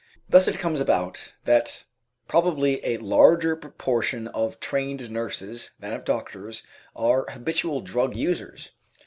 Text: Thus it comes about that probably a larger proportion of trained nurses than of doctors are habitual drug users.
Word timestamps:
Thus 0.27 0.47
it 0.47 0.57
comes 0.57 0.81
about 0.81 1.33
that 1.43 1.83
probably 2.27 2.83
a 2.83 2.97
larger 2.97 3.55
proportion 3.55 4.27
of 4.29 4.59
trained 4.59 5.11
nurses 5.11 5.75
than 5.79 5.93
of 5.93 6.05
doctors 6.05 6.63
are 6.95 7.29
habitual 7.29 7.81
drug 7.81 8.15
users. 8.15 8.71